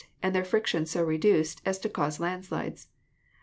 and 0.23 0.33
their 0.33 0.43
friction 0.43 0.83
so 0.83 1.03
reduced 1.03 1.61
as 1.63 1.77
to 1.77 1.87
cause 1.87 2.19
landslides. 2.19 2.87